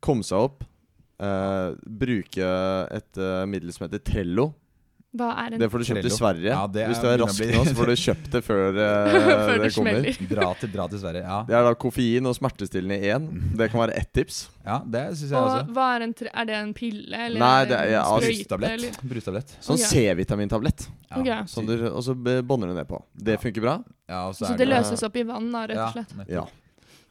[0.00, 0.64] komme seg opp,
[1.20, 2.48] eh, bruke
[2.94, 4.52] et uh, middel som heter Trello.
[5.18, 6.50] Hva er en Det får du kjøpt i Sverige.
[6.52, 9.14] Ja, det Hvis er- du er rask nå, så får du kjøpt det før, uh,
[9.48, 10.08] Før det det kommer.
[10.34, 11.22] Dra til, dra til Sverige.
[11.24, 13.24] Ja, Det er da koffein og smertestillende i én.
[13.56, 14.42] Det kan være ett tips.
[14.68, 15.72] ja det synes jeg Og også.
[15.78, 18.02] hva er en tre er det en pille, eller Nei, er det er- en ja,
[18.04, 19.00] altså- sprøyte, Brustablett.
[19.14, 19.56] Brustablett.
[19.64, 19.78] Sånn.
[19.88, 20.88] C-vitamintablett.
[21.10, 21.16] Ja.
[21.22, 21.40] Okay.
[21.56, 23.00] Som du, og så bånder du ned på.
[23.16, 23.78] Det funker bra.
[24.06, 26.28] Ja, så Så er det det- løses opp i vann, da, rett og slett.
[26.28, 26.44] Ja.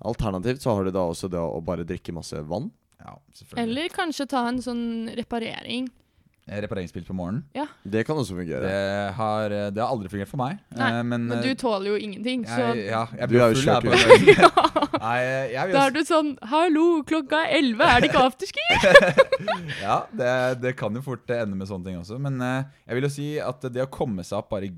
[0.06, 2.70] Alternativt så har du da også det å bare drikke masse vann.
[3.00, 3.64] Ja, selvfølgelig.
[3.64, 4.86] Eller kanskje ta en sånn
[5.18, 5.90] reparering.
[6.48, 7.44] Repareringspil på morgenen.
[7.56, 7.66] Ja.
[7.84, 8.64] Det kan også fungere.
[8.64, 10.62] Det har, det har aldri fungert for meg.
[10.78, 13.52] Nei, eh, men, Men eh, du tåler jo ingenting, så jeg, ja, jeg Du er
[13.52, 14.52] jo.
[15.08, 15.20] Nei,
[15.54, 18.68] vil da er du sånn 'Hallo, klokka er elleve, er det ikke afterski?'
[19.86, 20.34] Ja, det,
[20.64, 22.20] det kan jo fort ende med sånne ting også.
[22.22, 24.72] Men eh, jeg vil jo si at det å komme seg opp bare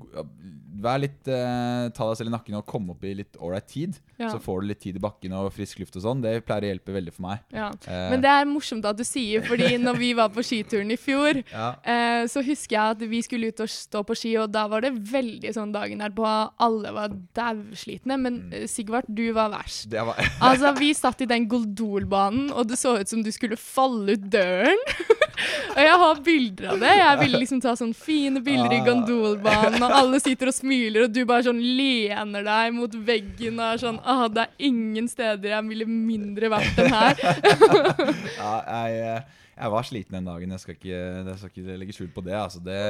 [0.80, 3.98] Vær litt uh, Ta deg selv i nakken og komme opp i litt ålreit tid.
[4.16, 4.30] Ja.
[4.32, 6.22] Så får du litt tid i bakken og frisk luft og sånn.
[6.24, 7.42] Det pleier å hjelpe veldig for meg.
[7.52, 7.66] Ja.
[7.84, 10.96] Uh, Men det er morsomt at du sier, fordi når vi var på skituren i
[11.00, 14.50] fjor, ja, eh, så husker jeg at vi skulle ut og stå på ski, og
[14.54, 16.26] da var det veldig sånn dagen derpå
[16.60, 18.16] alle var dauslitne.
[18.18, 18.52] Men Mm.
[18.62, 19.88] eh, Sigvart, du var verst.
[19.90, 23.56] det var Altså, vi satt i den Goldolbanen, og det så ut som du skulle
[23.60, 24.78] falle ut døren.
[25.76, 26.92] og jeg har bilder av det.
[27.00, 28.86] Jeg ville liksom ta sånne fine bilder i Ah.
[28.86, 33.66] gondolbanen, og alle sitter og smiler, og du bare sånn lener deg mot veggen og
[33.74, 37.14] er sånn ah, det er ingen steder jeg ville mindre vært enn her.
[38.40, 38.54] Ja,
[38.86, 39.20] jeg, eh,
[39.60, 40.52] jeg var sliten den dagen.
[40.54, 42.80] Jeg skal ikke, jeg skal ikke legge skjul på det, altså det.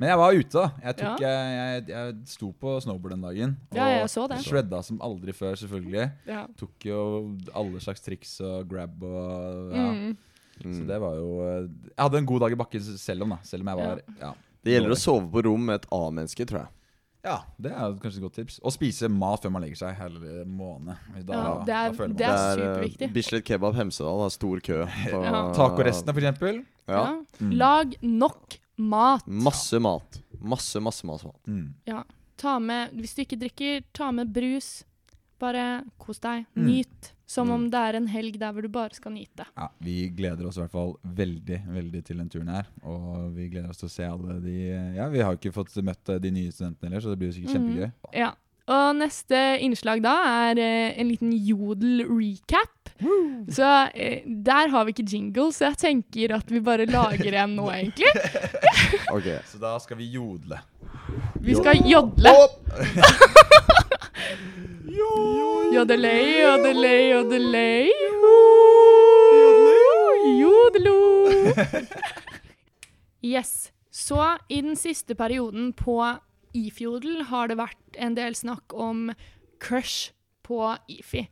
[0.00, 0.84] Men jeg var ute, da.
[0.86, 3.56] Jeg, tok, jeg, jeg, jeg sto på snowboard den dagen.
[3.76, 4.38] Ja, jeg så det.
[4.46, 6.06] Shredda som aldri før, selvfølgelig.
[6.30, 6.44] Ja.
[6.60, 7.00] Tok jo
[7.52, 9.90] alle slags triks og grab og ja.
[9.94, 10.14] Mm.
[10.62, 13.40] Så det var jo Jeg hadde en god dag i bakken selv om, da.
[13.42, 14.28] Selv om jeg var Ja,
[14.62, 16.72] Det gjelder å sove på rom med et annet-menneske, tror jeg.
[17.24, 18.58] Ja det er kanskje et godt tips.
[18.62, 20.94] Og spise mat før man legger seg hele måned.
[21.24, 23.12] Da, Ja, det er- da føler man det er eh, superviktig.
[23.14, 24.84] Bislett Kebab Hemsedal har stor kø.
[25.10, 25.52] på- Ja.
[25.56, 26.64] Tacorestene, for eksempel.
[26.88, 26.94] Ja.
[27.04, 27.22] Ja.
[27.40, 27.50] Mm.
[27.52, 29.26] Lag nok mat.
[29.26, 30.20] Masse mat.
[30.42, 31.40] Masse, masse, masse mat.
[31.48, 31.74] Mm.
[31.86, 32.02] Ja.
[32.36, 34.82] Ta med, hvis du ikke drikker, ta med brus.
[35.44, 35.64] Bare
[36.00, 36.46] kos deg.
[36.56, 36.66] Mm.
[36.70, 37.10] Nyt.
[37.26, 37.70] Som om Mm.
[37.72, 39.46] det er en helg der hvor du bare skal nyte.
[39.56, 42.66] Ja, Vi gleder oss i hvert fall veldig veldig til den turen her.
[42.84, 44.56] Og vi gleder oss til å se alle de
[44.98, 47.38] Ja, vi har ikke fått møtt eh, de nye studentene heller, så det blir jo
[47.38, 47.86] sikkert kjempegøy.
[47.88, 48.18] kjempegøy.
[48.20, 48.32] Ja.
[48.66, 50.12] Og neste innslag da
[50.50, 52.92] er eh, en liten jodel-recap.
[53.52, 57.56] Så eh, der har vi ikke jingle, så jeg tenker at vi bare lager en
[57.58, 58.08] nå, egentlig.
[59.12, 59.28] Ok.
[59.50, 60.60] Så da skal vi jodle.
[61.44, 62.32] Vi skal jodle.
[65.74, 67.90] Jodelei, jodelei, jodelei.
[70.40, 70.98] Jodelo.
[73.24, 73.72] Yes.
[73.90, 75.96] Så i den siste perioden på
[76.54, 79.08] Ifjodel har det vært en del snakk om
[79.62, 80.12] crush
[80.44, 81.24] på Ifi.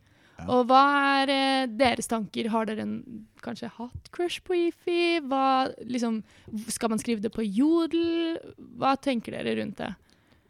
[0.49, 0.83] Og hva
[1.21, 2.49] er eh, deres tanker?
[2.51, 2.95] Har dere en,
[3.43, 5.19] kanskje hatt crush på Ifi?
[5.27, 6.21] Hva, liksom,
[6.67, 8.39] skal man skrive det på Jodel?
[8.79, 9.93] Hva tenker dere rundt det?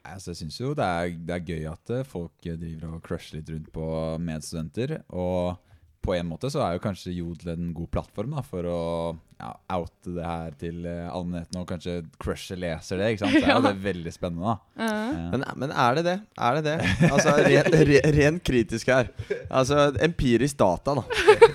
[0.04, 3.04] Altså, jeg syns jo det er, det er gøy at eh, folk eh, driver og
[3.06, 3.86] crusher litt rundt på
[4.20, 4.98] medstudenter.
[5.16, 5.56] Og
[6.04, 8.80] på en måte så er jo kanskje Jodel en god plattform da, for å
[9.40, 13.10] ja, oute det her til eh, allmennheten, og kanskje crushet leser det.
[13.14, 13.36] ikke sant?
[13.36, 13.64] Så er jo Ja.
[13.66, 14.54] det veldig spennende.
[14.54, 14.84] da.
[14.84, 15.14] Uh -huh.
[15.18, 15.30] ja.
[15.32, 16.18] Men, men er det det?
[16.38, 17.12] Er det det?
[17.12, 19.10] Altså, ren, ren rent kritisk her.
[19.50, 21.04] Altså, empirisk data da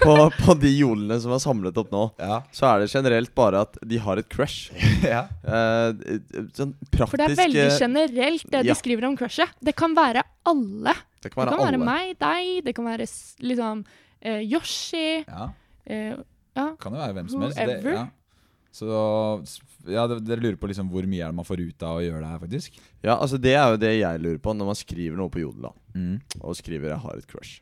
[0.02, 2.42] på, på de jodlene som er samlet opp nå, ja.
[2.52, 4.72] så er det generelt bare at de har et crush.
[5.14, 5.26] ja.
[5.44, 5.92] Uh,
[6.56, 8.72] sånn praktisk For det er veldig generelt, det ja.
[8.72, 9.48] de skriver om crushet.
[9.60, 10.94] Det kan være alle.
[11.18, 13.06] Det Det kan være kan være meg, deg, det kan være
[13.40, 13.84] liksom
[14.22, 15.50] eh, Yoshi ja.
[15.86, 16.16] eh,
[16.56, 16.72] Ja.
[16.80, 17.58] Kan jo være hvem som helst.
[17.58, 18.08] Det, ja.
[18.74, 18.88] Så
[19.88, 22.20] ja, dere lurer på liksom hvor mye er det man får ut av å gjøre
[22.24, 22.80] det her, faktisk?
[23.04, 25.62] Ja, altså Det er jo det jeg lurer på når man skriver noe på Jodel.
[25.68, 26.20] da Mm.
[26.42, 27.60] Og skriver 'jeg har et crush'.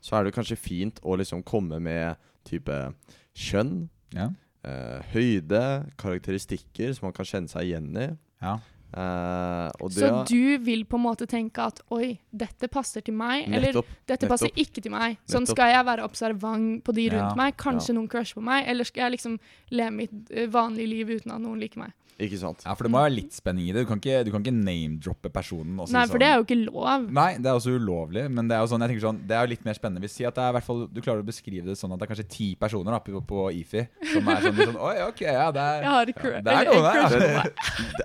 [0.00, 2.94] Så er det kanskje fint å liksom komme med type
[3.34, 4.28] kjønn, Ja.
[4.64, 8.16] eh, høyde, karakteristikker som man kan kjenne seg igjen i.
[8.42, 8.58] ja.
[8.94, 13.46] Og det Så du vil på en måte tenke at oi, dette passer til meg,
[13.48, 13.86] eller Nettopp.
[14.06, 15.18] dette passer ikke til meg.
[15.26, 15.56] Sånn Nettopp.
[15.56, 17.56] skal jeg være observant på de rundt Ja, meg.
[17.56, 19.38] Kanskje noen crusher på meg, eller skal jeg liksom
[19.74, 21.92] leve mitt eh, vanlige liv uten at noen liker meg.
[22.14, 22.60] Ikke sant?
[22.62, 23.82] ja, for det må være litt spenning i det.
[23.82, 25.72] Du kan ikke, du kan ikke name-droppe personen.
[25.82, 27.08] Også, Nei, for sånn- det er jo ikke lov.
[27.10, 29.42] Nei, det er også ulovlig, men det er jo sånn, jeg tenker sånn, det er
[29.42, 30.00] jo litt mer spennende.
[30.04, 32.06] Hvis si at det er hvert fall, Du klarer å beskrive det sånn at det
[32.06, 35.50] er kanskje ti personer da, på, på IFI som er sånn, sånn Oi, ok, ja,
[35.50, 37.42] det er Jeg har et ja, det er noe der, ja.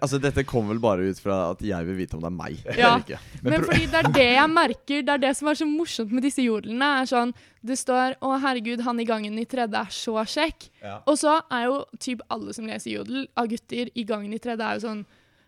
[0.01, 2.57] Altså Dette kommer vel bare ut fra at jeg vil vite om det er meg.
[2.65, 2.95] Ja.
[2.95, 3.19] eller ikke.
[3.43, 6.23] Men fordi det er det jeg merker, det er det som er så morsomt med
[6.23, 6.89] disse jodlene.
[7.01, 10.69] er sånn, Det står 'Å, herregud, han i gangen i tredje er så kjekk'.
[10.81, 11.01] Ja.
[11.05, 14.63] Og så er jo typ alle som leser jodel av gutter i gangen i tredje,
[14.63, 15.05] er jo sånn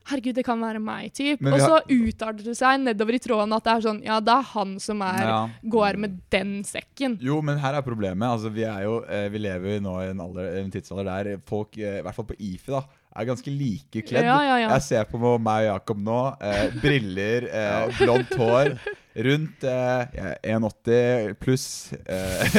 [0.09, 1.43] Herregud, det kan være meg, typ.
[1.45, 4.41] Og så utarter det seg nedover i tråden at det er sånn Ja, det er
[4.41, 5.49] han som er Ja.
[5.63, 7.19] går med den sekken.
[7.21, 8.25] Jo, men her er problemet.
[8.27, 11.37] Altså, vi, er jo, eh, vi lever jo nå i en, alder, en tidsalder der
[11.45, 14.25] folk, eh, i hvert fall på IFI, da, er ganske like kledd.
[14.25, 14.71] Ja, ja, ja.
[14.77, 16.19] Jeg ser på meg og Jakob nå.
[16.39, 18.75] Eh, briller, eh, blondt hår.
[19.11, 21.65] Rundt eh, 1,80 pluss.
[22.07, 22.53] Eh.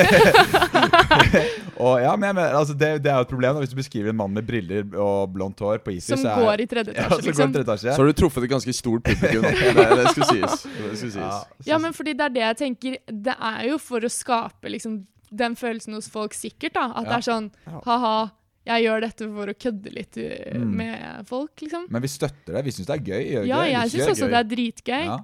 [1.85, 4.19] og ja, men altså, det, det er jo et problem da, hvis du beskriver en
[4.19, 6.05] mann med briller og blondt hår på IFI.
[6.11, 7.55] Som er, går i tredje ja, etasje, i liksom.
[7.57, 7.95] tredje etasje.
[7.95, 9.49] Så har du truffet et ganske stort publikum.
[9.49, 10.67] Det, det skulle sies.
[10.69, 11.17] Det skulle sies.
[11.17, 11.41] Ja,
[11.73, 15.01] Ja, men fordi det er det jeg tenker Det er jo for å skape liksom
[15.33, 16.91] den følelsen hos folk sikkert, da.
[16.93, 17.09] At Ja.
[17.09, 17.81] det er sånn Ja.
[17.87, 18.17] ha-ha,
[18.67, 20.75] jeg gjør dette for å kødde litt uh, Mm.
[20.77, 21.87] med folk, liksom.
[21.91, 22.65] Men vi støtter det.
[22.65, 23.23] Vi syns det er gøy.
[23.33, 23.73] gjør Ja, det?
[23.73, 25.05] Jeg syns også det er dritgøy.
[25.09, 25.19] Ja.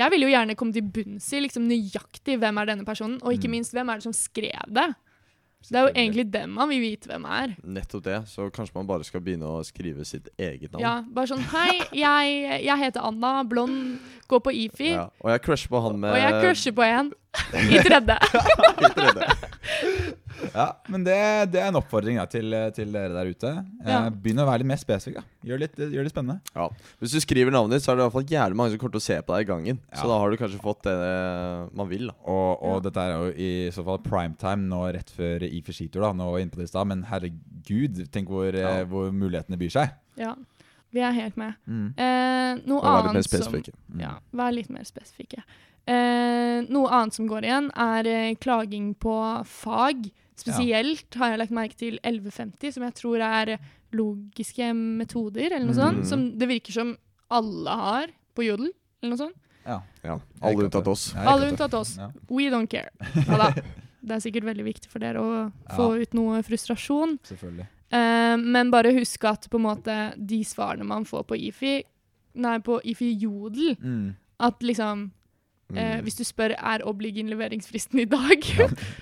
[0.00, 3.32] Jeg vil jo gjerne komme til bunns i liksom nøyaktig hvem er denne personen, og
[3.34, 3.56] ikke Mm.
[3.58, 4.94] minst hvem er det som skrev det.
[5.68, 7.50] Det er jo egentlig dem man vil vite hvem er.
[7.62, 8.22] Nettopp det.
[8.30, 10.80] Så kanskje man bare skal begynne å skrive sitt eget navn.
[10.80, 15.10] Ja, bare sånn Hei, jeg, jeg heter Anna, blond, går på IFI, Ja.
[15.20, 17.12] Og jeg crusher på han med og jeg crusher på en
[17.74, 18.16] i tredje.
[18.80, 19.28] i tredje.
[20.54, 21.16] Ja, men det,
[21.52, 23.50] det er en oppfordring da, til, til dere der ute.
[23.84, 23.98] Eh, Ja.
[24.10, 25.18] Begynn å være litt mer spesifikk.
[25.20, 25.24] da.
[25.50, 26.40] Gjør, litt, gjør det spennende.
[26.54, 26.68] Ja.
[27.00, 28.94] Hvis du skriver navnet ditt, så er det i hvert fall jævlig mange som kommer
[28.96, 29.80] til å se på deg i gangen.
[29.90, 29.96] Ja.
[30.00, 30.96] Så da har du kanskje fått det
[31.76, 32.06] man vil.
[32.08, 32.80] da Og, og Ja.
[32.88, 36.00] dette er jo i så fall primetime nå rett før IFI skitur.
[36.02, 38.78] da, Nå var inne på det i stad, men herregud, tenk hvor, Ja.
[38.80, 39.90] eh, hvor mulighetene byr seg.
[40.16, 40.34] Ja,
[40.92, 41.54] vi er helt med.
[41.68, 41.94] Mm.
[41.96, 44.00] Eh, noe annet som Vær litt mer annet som.
[44.00, 45.42] Ja, vær litt mer spesifikke.
[45.90, 49.14] Eh, noe annet som går igjen, er eh, klaging på
[49.48, 50.06] fag.
[50.40, 53.58] Spesielt har jeg lagt merke til 1150, som jeg tror er
[53.92, 55.80] logiske metoder, eller noe Mm.
[55.82, 56.06] sånt.
[56.06, 56.96] Som det virker som
[57.30, 58.70] alle har på Jodel,
[59.02, 59.36] eller noe sånt.
[59.66, 59.80] Ja.
[60.04, 60.18] Ja.
[60.42, 61.12] Alle unntatt oss.
[61.14, 61.96] Ja, Alle unntatt oss.
[61.98, 62.10] Ja.
[62.30, 62.90] We don't care.
[63.26, 63.50] Ja da.
[64.02, 67.18] Det er sikkert veldig viktig for dere å få ut noe frustrasjon.
[67.28, 67.66] Selvfølgelig.
[67.92, 71.82] Eh, men bare husk at på en måte de svarene man får på IFI,
[72.40, 74.14] nei, på IFI Jodel, Mm.
[74.40, 75.10] at liksom
[75.70, 76.02] Mm.
[76.04, 78.46] hvis du spør er obligin leveringsfristen i dag.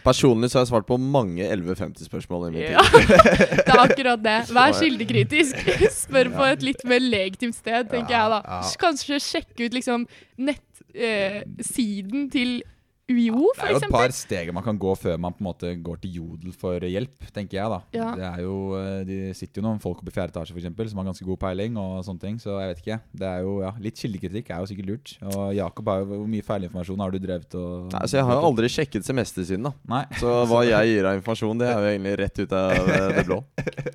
[0.05, 2.49] Personlig så har jeg svart på mange 1150-spørsmål.
[2.49, 3.13] i min ja, tid.
[3.67, 4.39] det er akkurat det.
[4.55, 5.63] Vær kildekritisk.
[6.05, 8.41] Spør på et litt mer legitimt sted, tenker jeg da.
[8.45, 8.75] Ja, ja.
[8.81, 10.07] Kanskje sjekke ut liksom
[10.39, 12.61] nettsiden til
[13.09, 15.71] UiO, Det er jo et par steg man kan gå før man på en måte
[15.81, 17.71] går til Jodel for hjelp, tenker jeg.
[17.73, 17.79] da.
[17.97, 18.09] Ja.
[18.19, 20.89] Det er jo, eh, De sitter jo noen folk oppe i fjerde etasje for eksempel,
[20.91, 21.77] som har ganske god peiling.
[21.81, 23.01] og sånne ting, Så jeg vet ikke.
[23.17, 25.17] Det er jo, ja, Litt kildekritikk er jo sikkert lurt.
[25.23, 28.35] Og Jakob, har jo, hvor mye feilinformasjon har du drevet og Nei, så Jeg har
[28.41, 29.73] jo aldri sjekket semestersiden, da.
[29.89, 30.05] Nei.
[30.21, 33.45] Så hva jeg gir av informasjon, det er jo egentlig rett ut av det blå.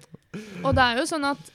[0.66, 1.52] Og det er jo sånn at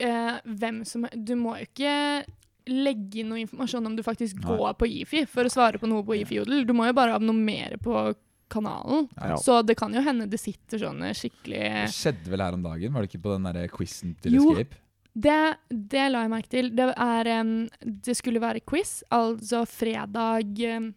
[0.00, 2.24] eh, hvem som Du må jo ikke
[2.68, 4.56] legge inn noe informasjon om du faktisk Nei.
[4.56, 6.64] går på IFI for å svare på noe på IFI Jodel.
[6.68, 8.08] Du må jo bare abonnere på
[8.48, 9.08] kanalen.
[9.16, 9.36] Ja.
[9.36, 12.94] Så det kan jo hende det sitter sånne skikkelig Det skjedde vel her om dagen?
[12.94, 14.52] Var det ikke på den der quizen til Jo.
[14.52, 14.80] Escape?
[15.18, 16.70] Det, det la jeg merke til.
[16.78, 17.52] Det, er, um,
[17.82, 20.92] det skulle være quiz, altså fredag um,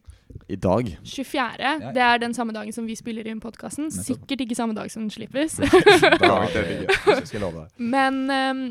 [0.52, 0.92] I dag.
[1.04, 1.72] 24.
[1.96, 3.90] Det er den samme dagen som vi spiller inn podkasten.
[3.92, 5.58] Sikkert ikke samme dag som den slippes.
[7.96, 8.62] Men em,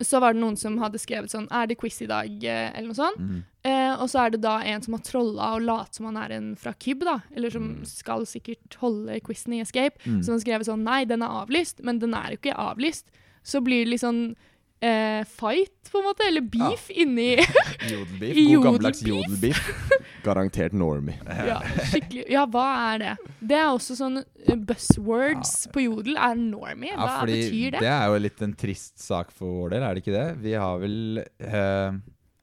[0.00, 2.28] så var det noen som hadde skrevet sånn Er det quiz i dag?
[2.44, 3.18] eh, Eller noe sånt.
[3.18, 3.42] Mm.
[3.64, 6.30] Eh, og så er det da en som har trolla og latt som han er
[6.36, 7.20] en fra Kyb, da.
[7.34, 7.84] Eller som Mm.
[7.86, 9.98] skal sikkert holde quizen i Escape.
[10.06, 10.22] Mm.
[10.24, 11.82] Som har skrevet sånn Nei, den er avlyst.
[11.82, 13.04] Men den er jo ikke avlyst.
[13.42, 14.36] Så blir det litt sånn
[14.80, 16.26] eh, fight, på en måte.
[16.28, 17.36] Eller beef inni
[17.92, 18.36] Jodelbeef.
[18.52, 19.60] God gammeldags jodelbeef.
[20.26, 21.16] Garantert normie.
[21.48, 21.60] ja,
[21.92, 22.24] skikkelig.
[22.32, 23.14] Ja, hva er det?
[23.40, 26.92] Det er også sånn buzzwords buzzwords på Jodel er normie.
[26.92, 27.80] Ja, Hva fordi betyr det?
[27.84, 30.26] det er jo litt en trist sak for vår del, er det ikke det?
[30.44, 31.98] Vi har vel eh,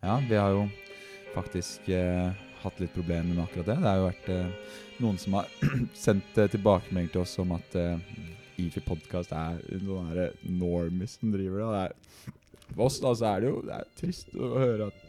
[0.05, 0.65] Ja, vi har jo
[1.35, 2.31] faktisk eh,
[2.63, 3.77] hatt litt problemer med akkurat det.
[3.83, 5.49] Det har jo vært eh, noen som har
[6.05, 7.75] sendt eh, tilbakemelding til oss om at
[8.61, 10.11] IFI podkast er noen
[10.57, 11.71] normies som driver det.
[11.73, 12.35] det er,
[12.71, 15.04] for oss da, så er det jo det er trist å høre at.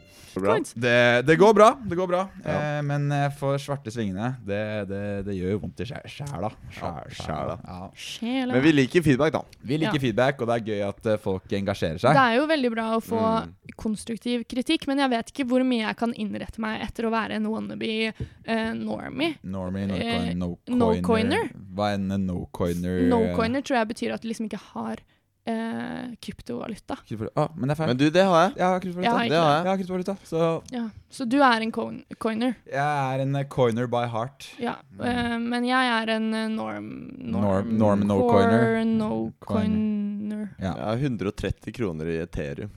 [0.77, 2.23] Det, det går bra, det går bra.
[2.45, 2.57] Ja.
[2.79, 6.51] Eh, men eh, for svarte svingene, det, det, det gjør jo vondt i sjæ- sjæla.
[6.77, 7.57] Sjæla.
[7.67, 8.47] Ja.
[8.53, 9.43] Men vi liker feedback, da.
[9.63, 10.01] Vi liker Ja.
[10.01, 12.13] feedback, og det er gøy at eh, folk engasjerer seg.
[12.17, 13.53] Det er jo veldig bra å få Mm.
[13.77, 17.37] konstruktiv kritikk, men jeg vet ikke hvor mye jeg kan innrette meg etter å være
[17.41, 19.35] en wannabe uh, normie.
[19.43, 21.51] Normie, no, coin, no, no-coiner.
[21.77, 25.03] Hva enn en no-coiner No-coiner tror jeg betyr at du liksom ikke har
[25.47, 26.97] eh, kryptovaluta.
[27.07, 27.41] Kryptovaluta.
[27.41, 27.89] Ah, men det er feil.
[27.93, 28.57] Men du, det har jeg.
[28.57, 29.07] jeg har kryptovaluta.
[29.07, 29.65] Jeg har Det har jeg.
[29.65, 30.17] Jeg har kryptovaluta.
[30.25, 30.85] Så Ja.
[31.17, 32.57] Så du er en coin coiner.
[32.67, 34.49] jeg er en eh, coiner by heart.
[34.59, 34.75] Ja.
[35.03, 36.91] eh, men jeg er en norm...
[37.19, 37.41] norm...
[37.41, 38.85] Norm- norm no-coiner.
[38.85, 40.49] No-coiner.
[40.59, 40.73] Ja.
[40.75, 42.71] Jeg har 130 kroner i Ethereum.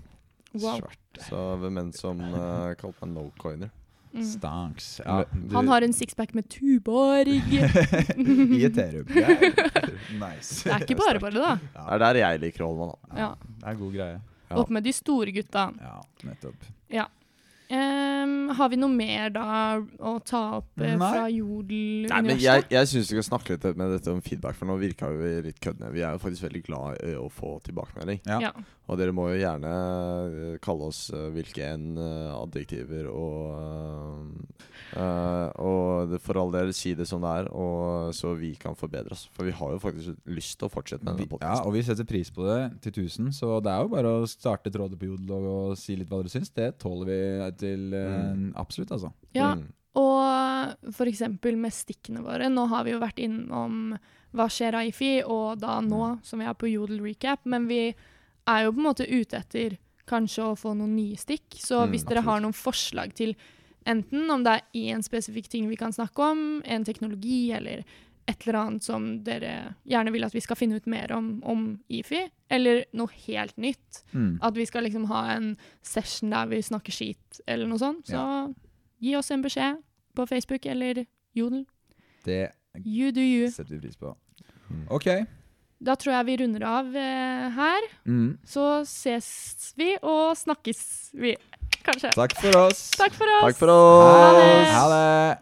[0.54, 0.82] Wow.
[1.28, 3.70] Så hvem enn som uh, kalte meg no-coiner.
[4.10, 4.24] Mm.
[4.26, 4.86] Stanks.
[5.06, 5.20] Ja.
[5.34, 7.28] Du- Han har en sixpack med Tuborg.
[8.58, 9.06] I Ethereum.
[9.08, 10.64] Er nice.
[10.64, 11.52] Det er ikke bare bare, da.
[11.62, 13.20] Det er der jeg liker å holde meg, da.
[13.22, 13.30] Ja.
[13.60, 14.18] Det er god greie.
[14.50, 14.58] Ja.
[14.64, 15.68] Opp med de store gutta.
[15.78, 16.66] Ja, nettopp.
[17.70, 21.10] Ehm, har vi noe mer da å ta opp eh, Nei.
[21.14, 22.42] fra Jodel-universet?
[22.42, 25.36] jeg, jeg syns vi skal snakke litt med dette om feedback, for nå virka vi
[25.46, 25.94] litt køddende.
[25.94, 28.24] Vi er jo faktisk veldig glad i å få tilbakemelding.
[28.26, 28.42] Ja.
[28.50, 28.54] Ja.
[28.90, 34.32] Og dere må jo gjerne eh, kalle oss eh, hvilke enn eh, adjektiver og
[34.98, 39.14] uh, Og for all del si det som det er, og så vi kan forbedre
[39.14, 39.28] oss.
[39.36, 41.62] For vi har jo faktisk lyst til å fortsette med denne podkasten.
[41.62, 44.30] ja, og vi setter pris på det til 1000, så det er jo bare å
[44.30, 46.50] starte tråder på Jodel og, og si litt hva dere syns.
[46.56, 47.20] Det tåler vi
[47.60, 49.12] til eh, absolutt, altså.
[49.38, 49.54] ja.
[49.60, 49.68] Mm.
[50.00, 52.48] Og eksempel med stikkene våre.
[52.52, 53.98] Nå har vi jo vært innom
[54.38, 57.42] Hva skjer Aifi, IFI, og da nå, som vi er på Jodel recap.
[57.50, 61.58] Men vi er jo på en måte ute etter kanskje å få noen nye stikk.
[61.58, 63.36] Så Mm, hvis dere har noen forslag til
[63.86, 67.84] enten om det er én spesifikk ting vi kan snakke om, en teknologi eller
[68.30, 69.54] et eller annet som dere
[69.90, 74.04] gjerne vil at vi skal finne ut mer om om IFI, eller noe helt nytt.
[74.14, 74.38] Mm.
[74.46, 75.52] At vi skal liksom ha en
[75.86, 78.08] session der vi snakker skit, eller noe sånt.
[78.10, 78.22] Så
[79.02, 79.82] gi oss en beskjed
[80.16, 81.06] på Facebook eller
[81.38, 81.66] Jodel.
[82.26, 82.50] Det
[82.86, 83.50] You do you.
[83.52, 84.14] setter vi pris på.
[84.70, 84.86] Mm.
[84.94, 85.08] OK.
[85.80, 87.86] Da tror jeg vi runder av eh, her.
[88.06, 88.38] Mm.
[88.46, 90.82] Så ses vi og snakkes
[91.16, 91.34] vi,
[91.86, 92.12] kanskje.
[92.18, 92.90] Takk for oss.
[93.00, 93.46] Takk for oss.
[93.48, 94.10] Takk for oss!
[94.20, 94.50] Ha det.
[94.76, 95.38] Ha det.